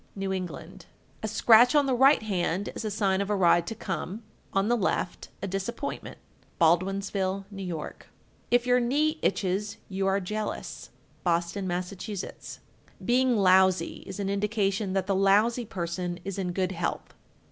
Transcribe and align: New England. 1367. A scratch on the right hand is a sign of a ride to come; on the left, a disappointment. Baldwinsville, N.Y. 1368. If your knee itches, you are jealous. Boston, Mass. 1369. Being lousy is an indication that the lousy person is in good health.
New 0.15 0.33
England. 0.33 0.87
1367. 1.21 1.21
A 1.21 1.27
scratch 1.27 1.75
on 1.75 1.85
the 1.85 1.93
right 1.93 2.23
hand 2.23 2.69
is 2.75 2.83
a 2.83 2.89
sign 2.89 3.21
of 3.21 3.29
a 3.29 3.35
ride 3.35 3.67
to 3.67 3.75
come; 3.75 4.23
on 4.51 4.67
the 4.67 4.75
left, 4.75 5.29
a 5.43 5.47
disappointment. 5.47 6.17
Baldwinsville, 6.59 7.45
N.Y. 7.53 7.71
1368. 7.71 8.05
If 8.49 8.65
your 8.65 8.79
knee 8.79 9.19
itches, 9.21 9.77
you 9.89 10.07
are 10.07 10.19
jealous. 10.19 10.89
Boston, 11.23 11.67
Mass. 11.67 11.91
1369. 11.91 12.63
Being 13.05 13.37
lousy 13.37 13.97
is 14.07 14.19
an 14.19 14.31
indication 14.31 14.93
that 14.93 15.05
the 15.05 15.13
lousy 15.13 15.65
person 15.65 16.19
is 16.25 16.39
in 16.39 16.51
good 16.51 16.71
health. 16.71 17.13